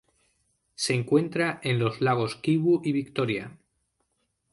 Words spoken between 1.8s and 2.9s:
lagos Kivu